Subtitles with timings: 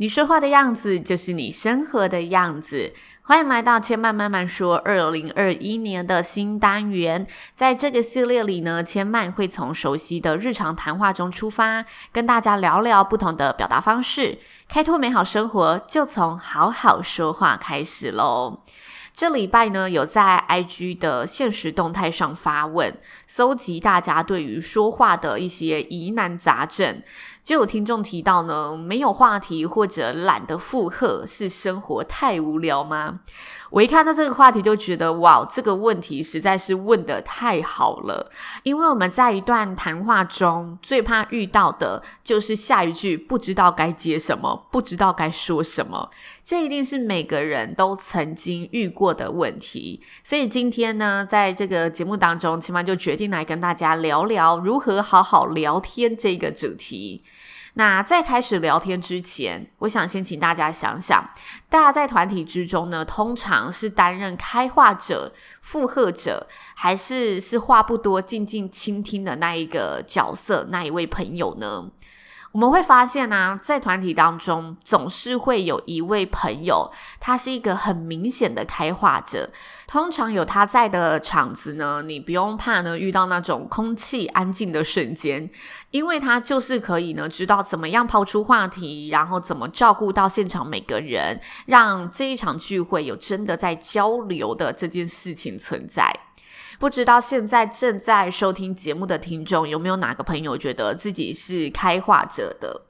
[0.00, 2.94] 你说话的样子就是你生活的样子。
[3.20, 7.26] 欢迎来到千嫚慢慢说二零二一年的新单元。
[7.54, 14.38] 在这个系列里呢，千嫚会从熟悉的日常谈话中出发，跟大家聊聊不同的表达方式，
[14.70, 18.62] 开拓美好生活，就从好好说话开始喽。
[19.12, 22.96] 这礼拜呢，有在 IG 的现实动态上发问，
[23.26, 27.02] 搜集大家对于说话的一些疑难杂症。
[27.42, 33.20] 就有听众提到呢，没有话题或者懒得附和，是生活太无聊吗？
[33.70, 38.30] 我一看到这个话题就觉得，哇，这个问题实在是问得太好了。
[38.64, 46.10] 因为我们在一段谈话中最怕遇到的就是下一句不知道该接什么，不知道该说什么，
[46.44, 50.02] 这一定是每个人都曾经遇过的问题。
[50.24, 57.22] 所以今天呢，在这个节目当中，千嫚就决定来跟大家聊聊如何好好聊天这个主题。
[57.74, 61.24] 那在开始聊天之前，我想先请大家想想，
[61.68, 71.90] 大家在团体之中呢，通常是担任开话者、附和者，还是是话不多、静静倾听的那一个角色，那一位朋友呢？
[72.52, 79.50] 我们会发现啊，在团体当中，总是会有一位朋友，他是一个很明显的开化者。
[79.86, 85.48] 通常有他在的场子呢，你不用怕呢遇到那种空气安静的瞬间，
[85.90, 96.12] 因为他就是可以呢知道怎么样抛出话题，然后怎么照顾到现场每个人，让这一场聚会有真的在交流的这件事情存在。
[96.80, 102.80] 不知道现在正在收听节目的听众有没有哪个朋友觉得自己是开化者的？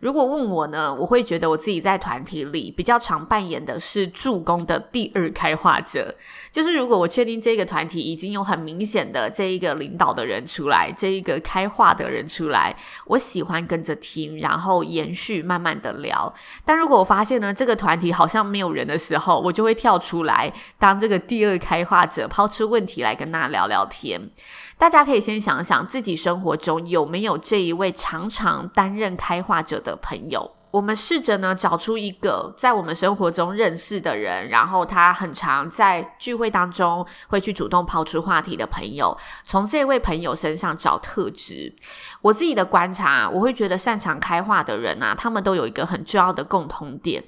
[0.00, 6.14] 如果问我呢，我会觉得我自己在团体里比较常扮演的是助攻的第二开化者。
[6.50, 12.74] 就是如果我确定这个团体已经有很明显的这一个领导的人出来，这一个开化的人出来，
[13.06, 16.32] 我喜欢跟着听，然后延续慢慢的聊。
[16.64, 24.30] 但如果我发现呢，这个团体好像没有人的时候，我就会跳出来当这个第二开化者，抛出问题来跟大家聊聊天。
[24.78, 30.50] 大家可以先想想自己生活中有没有这一位常常担任开化者的的朋友。
[30.70, 41.74] 我们试着呢找出一个在我们生活中认识的人，然后他很常在聚会当中会去主动抛出话题的朋友，从这位朋友身上找特质。
[42.22, 47.24] 我自己的观察，我会觉得擅长开话的人啊，他们都有一个很重要的共同点。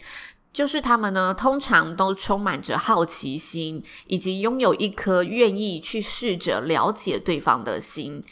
[0.53, 8.23] 就是他们呢，通常都充满着好奇心，以及拥有一颗愿意去试着了解对方的心。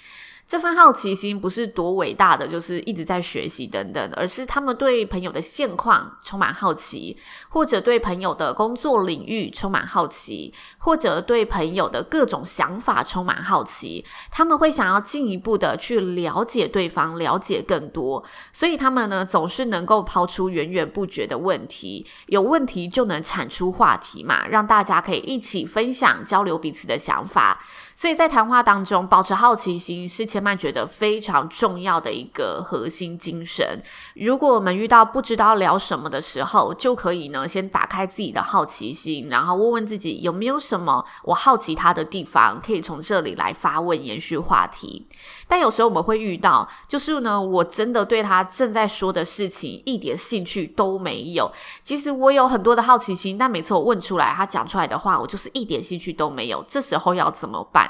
[0.51, 7.17] 这份好奇心不是多伟大的，就是一直在学习等等，而是他们对朋友的现况充满好奇，
[7.51, 14.05] 或者对朋友的工作领域充满好奇，或者对朋友的各种想法充满好奇。
[14.33, 27.65] 他们会想要进一步的去了解对方，了解更多，所以他们呢，总是能够抛出源源不绝的问题，有问题就能产出话题嘛，让大家可以一起分享交流彼此的想法。
[28.01, 33.83] 所以在谈话当中，保持好奇心是千曼觉得非常重要的一个核心精神。
[34.15, 45.07] 如果我们遇到不知道聊什么的时候，就可以呢先打开自己的好奇心，然后问问自己有没有什么我好奇他的地方，可以从这里来发问，延续话题。
[45.47, 51.53] 但有时候我们会遇到，就是呢我真的对他正在说的事情一点兴趣都没有。
[51.83, 56.65] 其实我有很多的好奇心，但每次我问出来，他讲出来的话，我就是一点兴趣都没有。
[56.67, 57.90] 这时候要怎么办？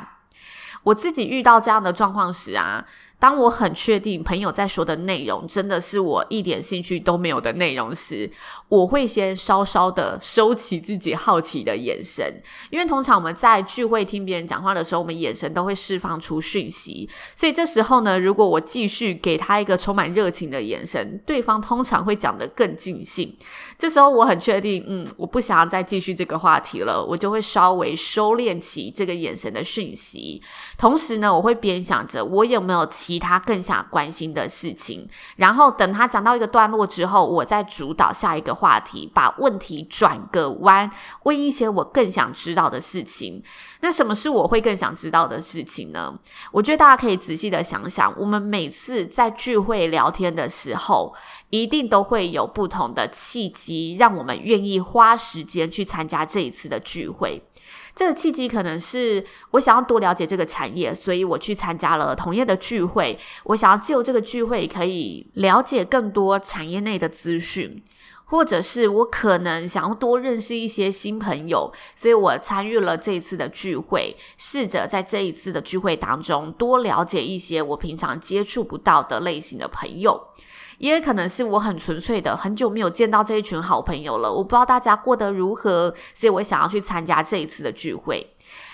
[0.82, 2.84] 我自己遇到这样的状况时啊，
[3.20, 8.28] 当我很确定朋友在说的内容真的是我一点兴趣都没有的内容时，
[8.68, 23.36] 我会先稍稍的收起自己好奇的眼神，因为通常我们在聚会听别人讲话的时候，我们眼神都会释放出讯息，所以这时候呢，如果我继续给他一个充满热情的眼神，对方通常会讲得更尽兴。
[23.78, 30.42] 这时候我很确定，嗯，我不想要再继续这个话题了，我就会稍微收敛起这个眼神的讯息，
[30.78, 40.88] 同时呢，我会边想着我有没有其他更想关心的事情，然后等他讲到一个段落之后，我再主导下一个话题，把问题转个弯，
[41.24, 43.42] 问一些我更想知道的事情。
[43.80, 46.16] 那什么是我会更想知道的事情呢？
[46.52, 51.12] 我觉得大家可以仔细的想想，我们每次在聚会聊天的时候，
[51.48, 57.42] 一定都会有不同的契机，让我们愿意花时间去参加这一次的聚会。
[57.94, 62.99] 这个契机可能是我想要多了解这个产业，所以我去参加了同业的聚会。
[63.44, 67.82] 我想要借由这个聚会，可以了解更多产业内的资讯。
[68.32, 80.28] 或者是我可能想要多认识一些新朋友，所以我参与了这一次的聚会，试着在这一次的聚会当中多了解一些我平常接触不到的类型的朋友。
[80.78, 88.24] 也可能是我很纯粹的，很久没有见到这一群好朋友了，我不知道大家过得如何，所以我想要去参加这一次的聚会。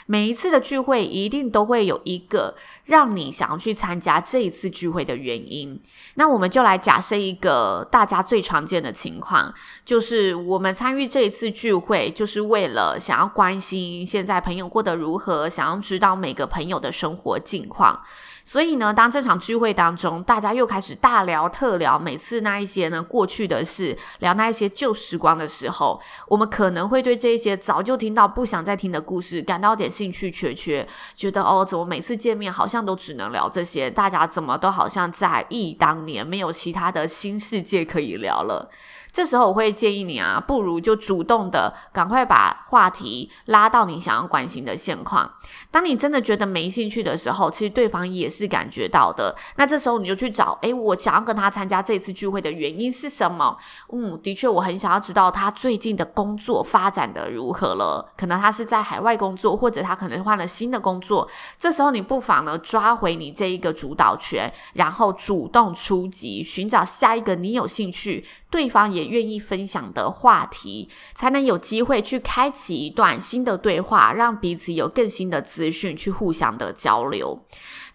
[0.07, 5.81] 每一次的聚会一定都会有一个让你想要去参加这一次聚会的原因。
[6.15, 9.53] 那我们就来假设一个大家最常见的情况，
[9.85, 18.01] 就是我们参与这一次聚会，就是为了想要关心现在朋友过得如何，想要知道每个朋友的生活近况。
[18.49, 33.91] 所以呢，当这场聚会当中，大家又开始大聊特聊，每次那一些呢过去的事，聊那一些旧时光的时候，我们可能会对这些早就听到不想再听的故事感到点兴趣缺缺，觉得哦，怎么每次见面好像都只能聊这些？
[33.91, 38.71] 大家怎么都好像在忆当年，没有其他的新世界可以聊了。
[39.17, 45.33] 这时候我会建议你啊，不如就主动的赶快把话题拉到你想要关心的现况。
[45.71, 49.35] 当你真的觉得没兴趣的时候，其实对方也是感觉到的。
[49.57, 53.57] 那这时候你就去找，诶，我想要跟他参加这次聚会的原因是什么？
[53.91, 58.13] 嗯，的确，我很想要知道他最近的工作发展的如何了。
[58.19, 61.27] 可能他是在海外工作，或者他可能换了新的工作。
[61.59, 68.27] 这时候你不妨呢抓回你这一个主导权，然后主动出击，寻找下一个你有兴趣。
[68.57, 77.45] 对方也愿意分享的话题，才能有机会去开启一段新的对话，让彼此有更新的资讯去互相的交流。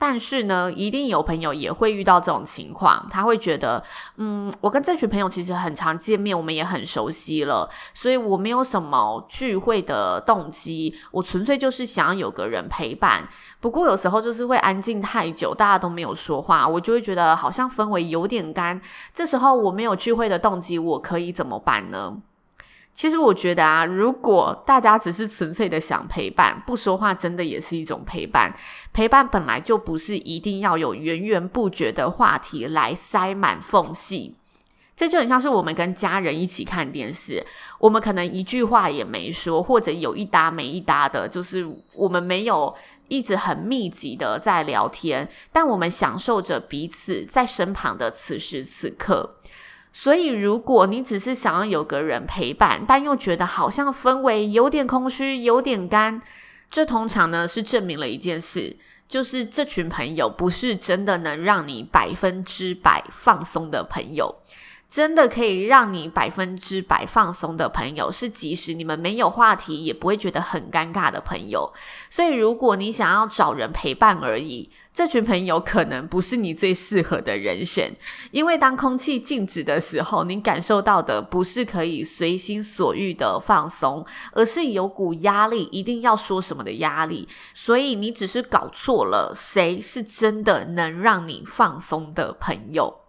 [0.01, 3.83] 但是呢，一定有朋友也会遇到这种情况，他会觉得，
[4.17, 13.29] 嗯，我跟这群朋友其实很常见面，我们也很熟悉了，所以我没有什么聚会的动机，我纯粹就是想要有个人陪伴。
[13.59, 18.81] 不过有时候就是会安静太久，大家都没有说话，我就会觉得好像氛围有点干。
[19.13, 22.17] 这时候我没有聚会的动机，我可以怎么办呢？
[22.93, 28.53] 其实我觉得啊，如果大家只是纯粹的想陪伴，不说话真的也是一种陪伴。
[28.93, 34.35] 陪伴本来就不是一定要有源源不绝的话题来塞满缝隙。
[34.95, 37.43] 这就很像是我们跟家人一起看电视，
[37.79, 42.75] 我们可能一句话也没说，或者有一搭没一搭的，就是我们没有
[43.07, 49.37] 一直很密集的在聊天，但我们享受着彼此在身旁的此时此刻。
[49.93, 56.21] 所以，如果你只是想要有个人陪伴，但又觉得好像氛围有点空虚、有点干，
[56.69, 58.77] 这通常呢是证明了一件事，
[59.09, 64.33] 就是这群朋友不是真的能让你百分之百放松的朋友。
[64.91, 71.71] 真的可以让你百分之百放松的朋友，是即使你们没有话题也不会觉得很尴尬的朋友。
[72.09, 77.95] 所以，如果你想要找人陪伴而已，这群朋友可能不是你最适合的人选。
[78.31, 87.29] 因为当空气静止的时候，你感受到的不是可以随心所欲的放松，而是有股压力，一定要说什么的压力。
[87.55, 93.00] 所以，你只是搞错了，谁是真的能让你放松的朋友？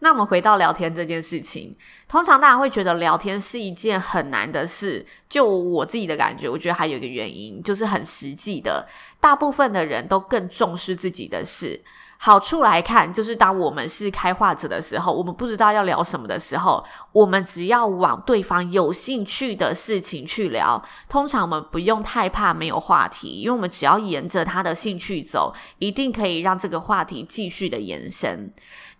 [0.00, 1.74] 那我们回到聊天这件事情，
[2.06, 5.04] 通常大家会觉得聊天是一件很难的事。
[5.28, 8.86] 就我自己的感觉，我觉得还有一个原因，就是很实际的，
[9.20, 11.82] 大部分的人都更重视自己的事。
[12.18, 28.50] 好处来看，就是当我们是开话者的时候，我们不知道要聊什么的时候，我们只要往对方有兴趣的事情去聊，通常我们不用太怕没有话题，因为我们只要沿着他的兴趣走，一定可以让这个话题继续的延伸。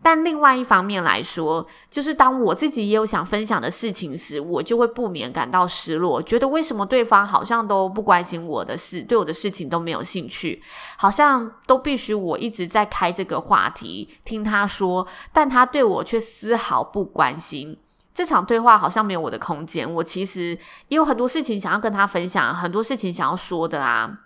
[0.02, 10.62] 但另外一方面来说，就是当我自己也有想分享的事情时，我就会不免感到失落，觉得为什么对方好像都不关心我的事，对我的事情都没有兴趣，
[10.96, 17.76] 好像都必须我一直在开这个话题听他说，但他对我却丝毫不关心。
[18.14, 20.56] 这场对话好像没有我的空间，我其实
[20.88, 24.20] 也有很多事情想要跟他分享，很多事情想要说的啊。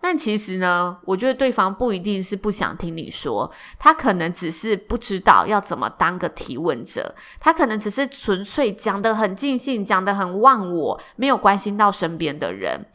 [0.00, 12.86] 但其实呢，我觉得对方不一定是不想听你说，他可能只是不知道要怎么当个提问者，他可能只是纯粹讲得很尽兴，讲得很忘我，没有关心到身边的人。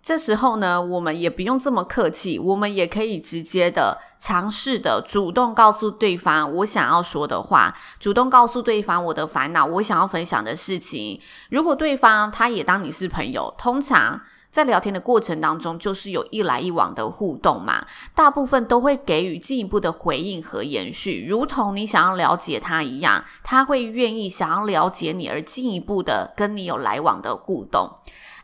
[0.00, 11.20] 这时候呢，我们也不用这么客气，我们也可以直接的尝试的主动告诉对方我想要说的话，主动告诉对方我的烦恼，我想要分享的事情。
[11.50, 14.20] 如果对方他也当你是朋友，通常
[14.52, 27.90] 在聊天的过程当中，就是有一来一往的互动嘛，大部分都会给予进一步的回应和延续，如同你想要了解他一样，他会愿意想要了解你而进一步的跟你有来往的互动。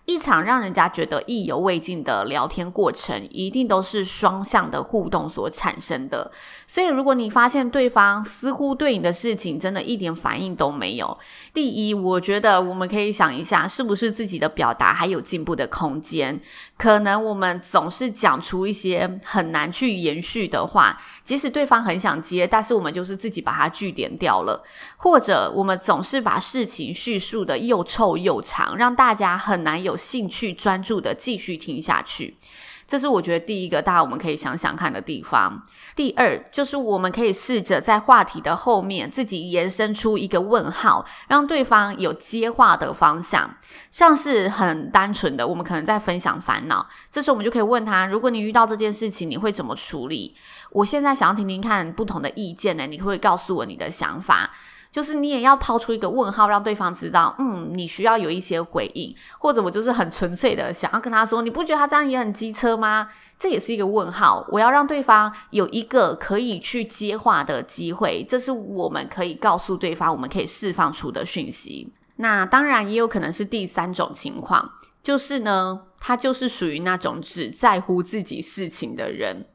[0.08, 6.32] 一场让人家觉得意犹未尽的聊天过程，一定都是双向的互动所产生的。
[6.66, 11.18] 所以，如果你发现对方似乎对你的事情真的一点反应都没有，
[11.52, 16.40] 第一，我觉得我们可以想一下，是不是自己的表达还有进步的空间？
[16.78, 24.64] 可能我们总是讲出一些很难去延续的话，即使对方很想接，但是我们就是自己把它据点掉了，
[24.96, 32.38] 或者我们总是把事情叙述得又臭又长，让大家很难有兴趣专注的继续听下去，
[32.86, 35.62] 这是我觉得第一个大家我们可以想想看的地方。
[35.94, 43.56] 第二，就是我们可以试着在话题的后面自己延伸出一个问号，让对方有接话的方向。
[43.90, 50.36] 像是很单纯的，我们可能在分享烦恼，这时候我们就可以问他：如果你遇到这件事情，你会怎么处理？
[50.70, 54.50] 我现在想要听听看不同的意见呢，你会告诉我你的想法。
[54.98, 63.08] 就是你也要抛出一个问号，让对方知道，嗯，你需要有一些回应，或者我就是很纯粹的想要跟他说，你不觉得他这样也很机车吗？
[63.38, 71.92] 这也是一个问号，我要让对方有一个可以去接话的机会，这是我们可以告诉对方，我们可以释放出的讯息。
[72.16, 74.68] 那当然也有可能是第三种情况，
[75.00, 79.46] 就是呢，他就是属于那种只在乎自己事情的人。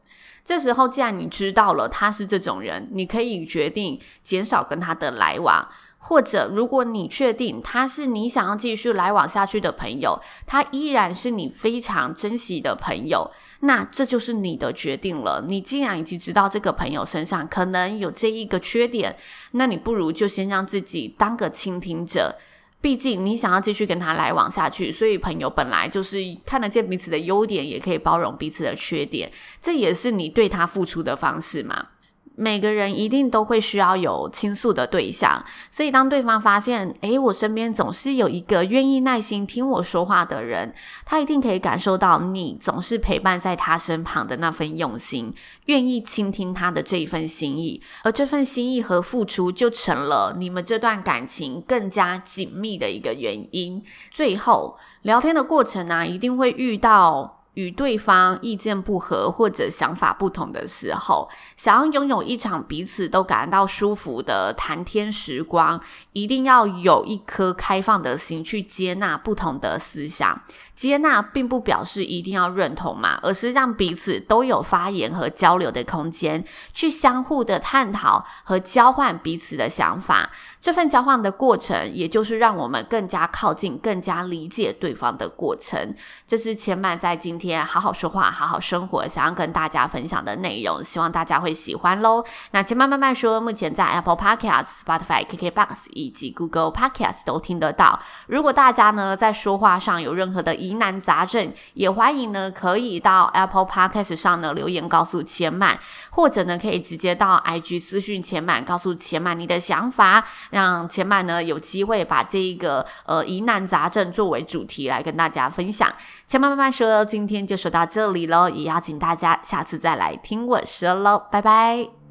[0.43, 13.31] 这时候，既然你知道了他是这种人，你可以决定减少跟他的来往，或者如果你确定他是你想要继续来往下去的朋友，他依然是你非常珍惜的朋友，
[13.61, 15.45] 那这就是你的决定了。
[15.47, 19.15] 你既然已经知道这个朋友身上可能有这一个缺点，
[19.51, 22.35] 那你不如就先让自己当个倾听者。
[22.83, 31.87] 毕竟你想要继续跟他来往下去，所以朋友本来就是看得见彼此的优点，也可以包容彼此的缺点，这也是你对他付出的方式嘛。
[32.35, 40.73] 每个人一定都会需要有倾诉的对象，所以当对方发现，诶，我身边总是有一个愿意耐心听我说话的人，
[41.05, 45.33] 他一定可以感受到你总是陪伴在他身旁的那份用心，
[45.65, 53.83] 愿意倾听他的这一份心意，而这份心意和付出就成了你们这段感情更加紧密的一个原因。
[54.09, 57.42] 最后，聊天的过程呢、一定会遇到。
[57.53, 65.81] 与对方意见不合或者想法不同的时候，想要拥有一场彼此都感到舒服的谈天时光，
[66.13, 70.41] 一定要有一颗开放的心去接纳不同的思想。
[70.75, 76.43] 接纳并不表示一定要认同嘛，而是让彼此都有发言和交流的空间，
[76.73, 80.31] 去相互的探讨和交换彼此的想法。
[80.59, 85.93] 这份交换的过程，也就是让我们更加靠近、更加理解对方的过程。
[86.27, 92.23] 这是千嫚在今天好好说话、好好生活想要跟大家分享的内容，希望大家会喜欢喽。
[92.51, 97.99] 那千嫚慢慢说，目前在 Apple Podcast、Spotify、KKBox 以及 Google Podcast 都听得到。
[98.27, 105.77] 如果大家呢在说话上有任何的疑难杂症，也欢迎呢，可以到 Apple Podcast 上呢留言告诉千曼，
[106.11, 115.91] 或者呢可以直接到 IG 私讯千嫚，告诉千曼你的想法，让千曼呢有机会把这一个呃疑难杂症作为主题来跟大家分享。
[116.27, 122.02] 千嫚慢慢说，今天今天就说到这里喽，也邀请大家下次再来听我说喽，拜拜。